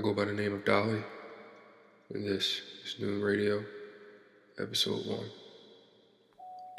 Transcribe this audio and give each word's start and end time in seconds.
I 0.00 0.02
go 0.02 0.14
by 0.14 0.24
the 0.24 0.32
name 0.32 0.54
of 0.54 0.64
Dali, 0.64 1.02
and 2.14 2.24
this 2.24 2.62
is 2.86 2.96
NÔÖN 3.02 3.22
Radio, 3.22 3.62
Episode 4.58 5.04
1 5.04 5.18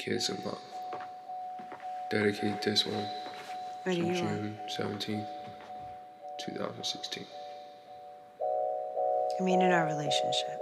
Kids 0.00 0.28
in 0.28 0.44
Love. 0.44 0.58
Dedicate 2.10 2.60
this 2.62 2.84
one 2.84 3.06
to 3.84 3.94
June 3.94 4.58
17th, 4.76 5.28
2016. 6.44 7.24
I 9.38 9.44
mean, 9.44 9.62
in 9.62 9.70
our 9.70 9.86
relationship. 9.86 10.58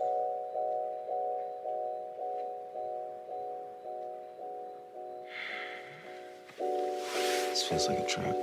This 6.59 7.63
feels 7.63 7.89
like 7.89 8.01
a 8.01 8.07
trap. 8.07 8.37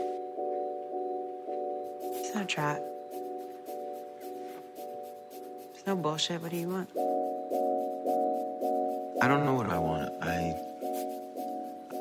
It's 2.15 2.33
not 2.33 2.45
a 2.45 2.47
trap. 2.47 2.81
It's 5.87 5.95
no 5.95 6.01
bullshit. 6.01 6.41
What 6.41 6.51
do 6.51 6.57
you 6.57 6.67
want? 6.67 6.89
I 9.21 9.27
don't 9.29 9.45
know 9.45 9.53
what 9.53 9.69
I 9.69 9.79
want. 9.79 10.11
I 10.21 10.53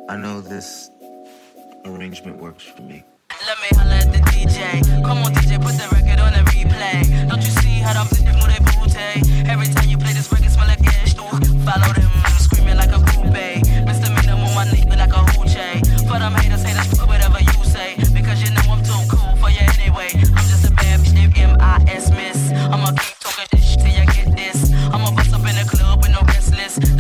I 0.09 0.17
know 0.17 0.41
this 0.41 0.91
arrangement 1.85 2.39
works 2.39 2.65
for 2.65 2.83
me. 2.83 3.05
Let 3.47 3.59
me 3.63 3.69
holla 3.79 3.95
at 4.03 4.11
the 4.13 4.19
DJ. 4.31 4.83
Come 5.05 5.19
on, 5.19 5.33
DJ, 5.35 5.63
put 5.63 5.79
the 5.79 5.87
record 5.95 6.19
on 6.19 6.33
the 6.33 6.43
replay. 6.51 7.29
Don't 7.29 7.39
you 7.39 7.55
see 7.63 7.79
how 7.79 7.93
them 7.95 8.09
bitches 8.09 8.35
move 8.35 8.51
they 8.51 8.59
booty? 8.75 9.49
Every 9.49 9.69
time 9.73 9.89
you 9.89 9.99
play 9.99 10.15
this 10.15 10.33
record, 10.33 10.51
smell 10.51 10.67
like 10.67 10.83
gas 10.83 11.15
too. 11.15 11.23
Follow 11.63 11.93
them, 11.95 12.11
screaming 12.43 12.79
like 12.79 12.91
a 12.91 12.99
groupie. 12.99 13.76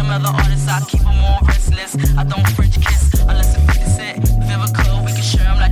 Them 0.06 0.24
other 0.24 0.38
artists, 0.38 0.68
I 0.68 0.80
keep 0.86 1.00
them 1.00 1.18
all 1.18 1.40
restless. 1.42 1.96
I 2.16 2.22
don't 2.22 2.46
French 2.50 2.76
kiss 2.80 3.12
unless 3.22 3.56
it 3.56 3.60
50 3.66 3.84
cent. 3.90 4.24
Could, 4.72 5.04
we 5.04 5.10
can 5.12 5.22
share 5.22 5.46
'em 5.48 5.58
like 5.58 5.65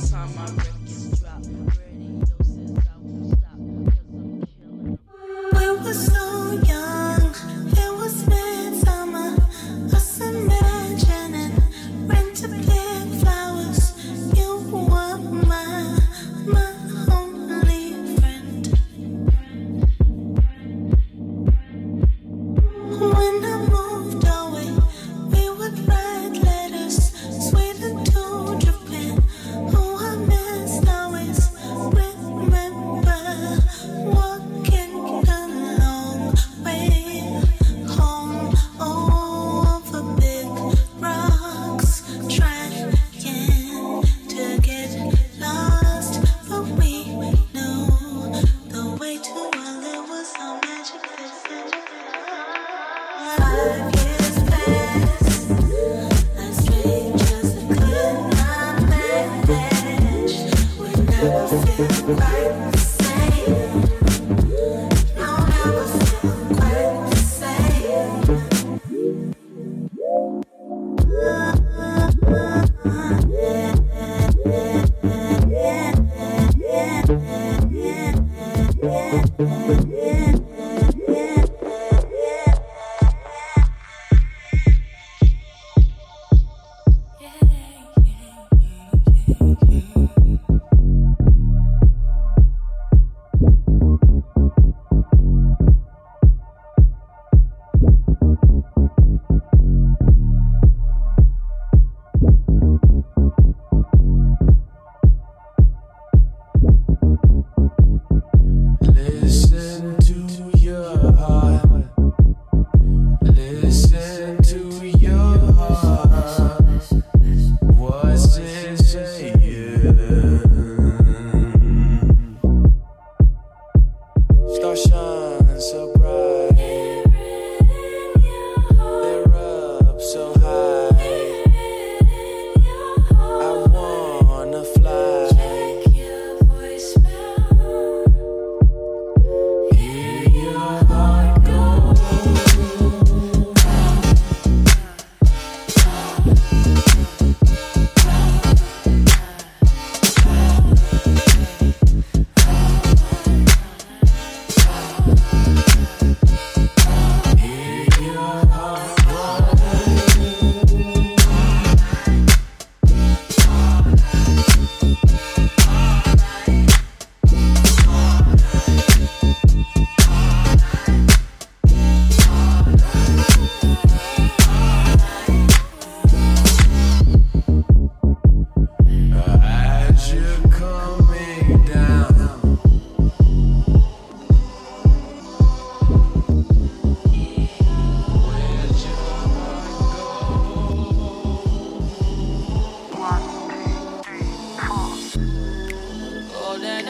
Time 0.00 0.34
my 0.34 0.83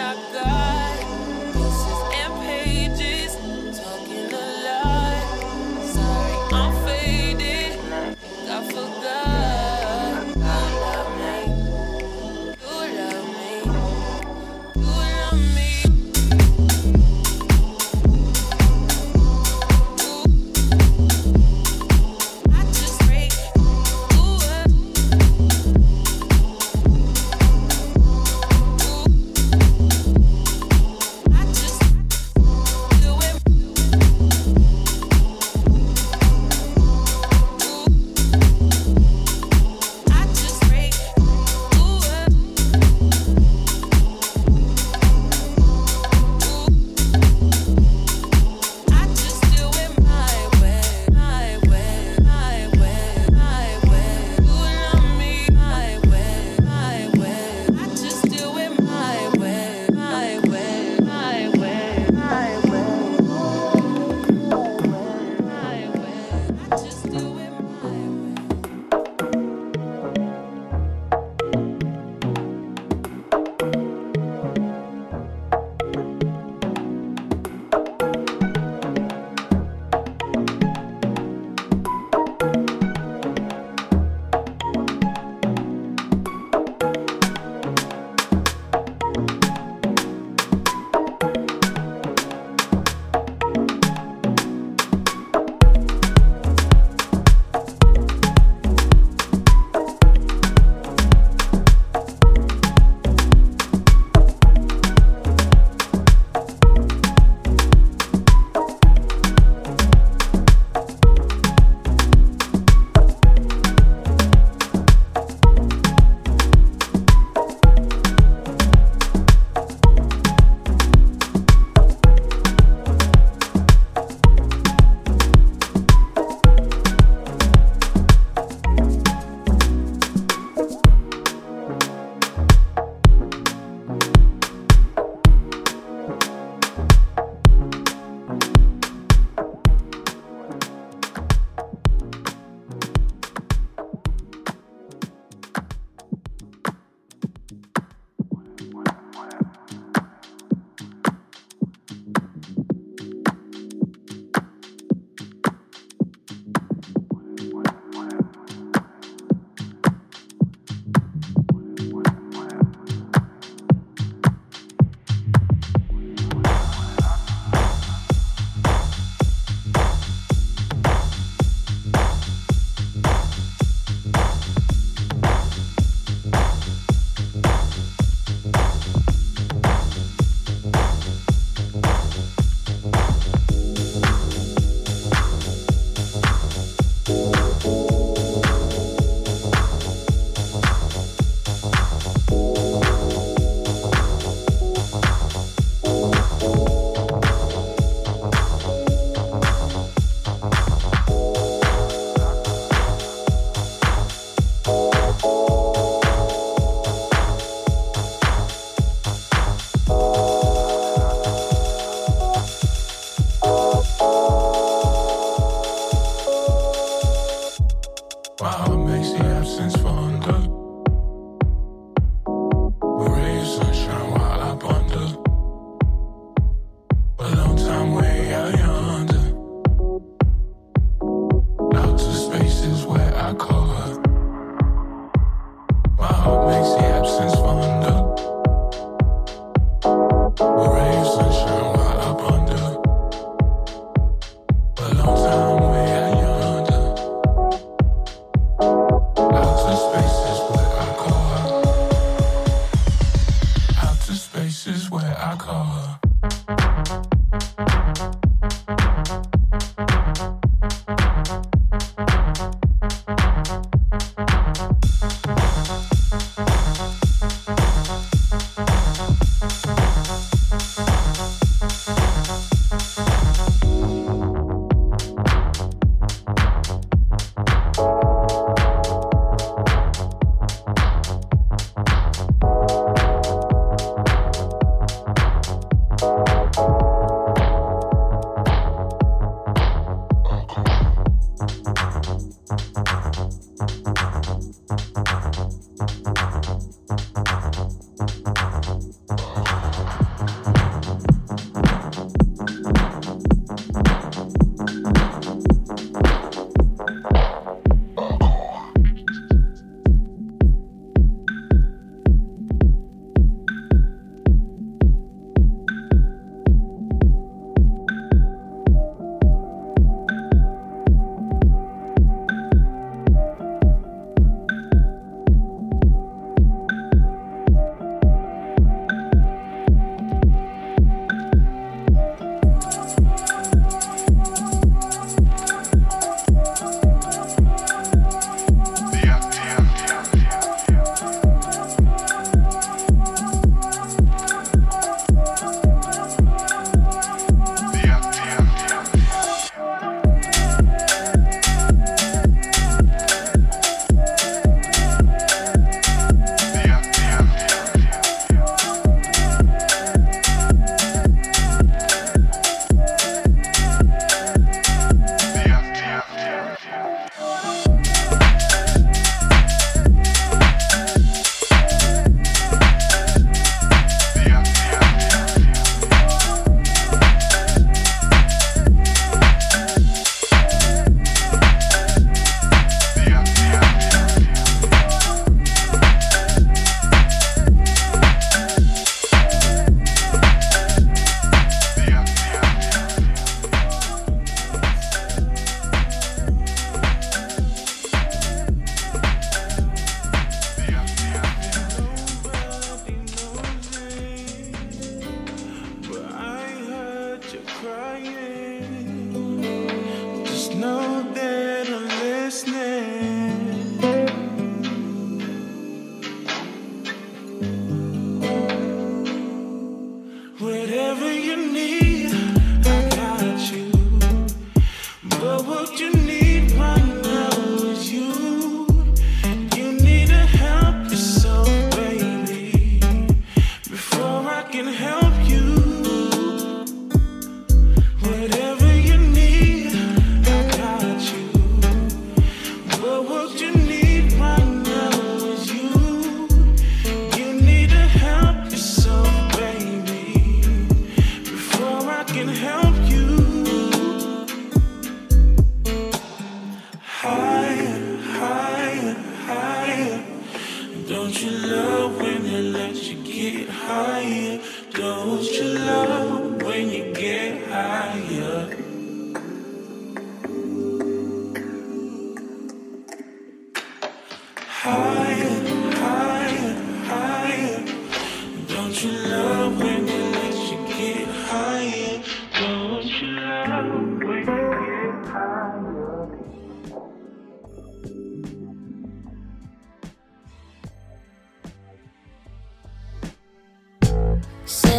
I 0.05 0.15
got. 0.35 0.64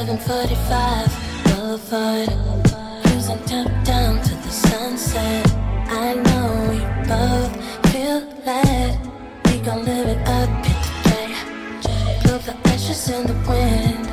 745 0.05 1.57
Boulevard. 1.57 2.29
Cruising 3.05 3.39
top 3.45 3.71
down 3.83 4.21
to 4.21 4.35
the 4.35 4.51
sunset. 4.51 5.51
I 5.89 6.13
know 6.13 6.67
we 6.69 6.79
both 7.07 7.91
feel 7.91 8.21
that 8.45 8.99
we 9.45 9.57
gon' 9.61 9.83
live 9.83 10.07
it 10.07 10.27
up 10.27 10.63
today. 10.63 11.33
Blow 12.21 12.37
the 12.37 12.55
ashes 12.69 13.09
in 13.09 13.25
the 13.25 13.33
wind. 13.49 14.04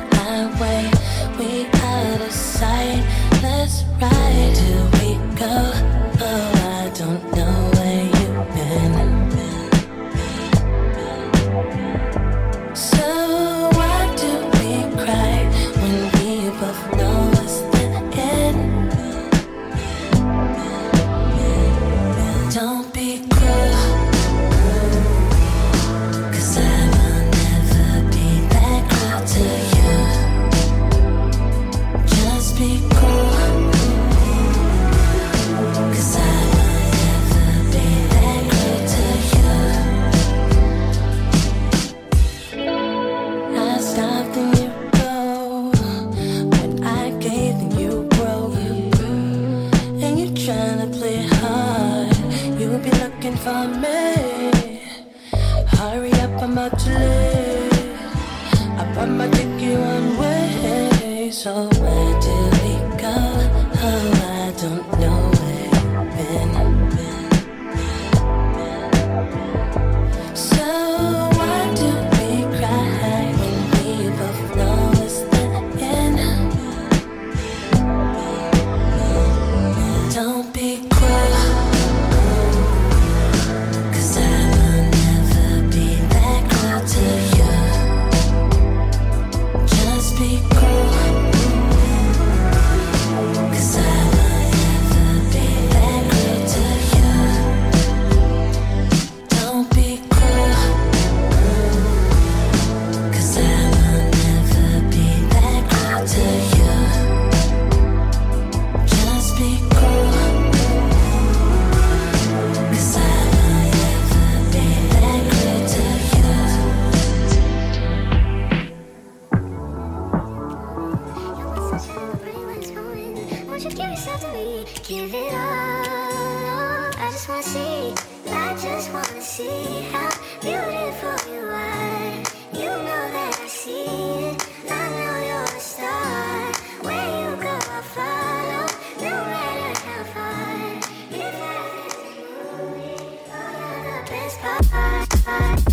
Bye. 144.43 145.72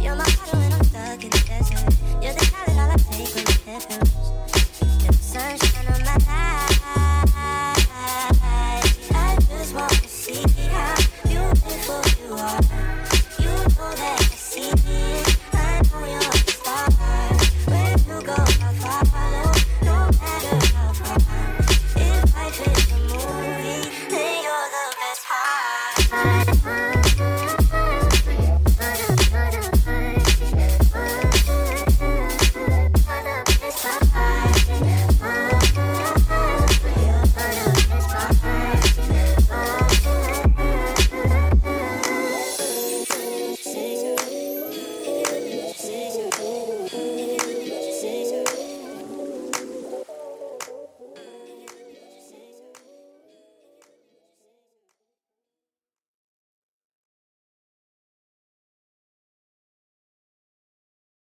You're 0.00 0.16
my 0.16 0.24
bottle 0.24 0.58
when 0.58 0.72
I'm 0.72 0.82
stuck 0.84 1.22
in 1.22 1.30
the 1.30 1.44
desert. 1.46 1.94
You're 2.20 2.32
the 2.32 2.40
talent 2.40 2.78
all 2.80 2.90
I 2.90 2.96
take 2.96 3.34
when 3.36 3.46
I 3.46 3.52
get 3.64 3.82
through. 3.82 4.17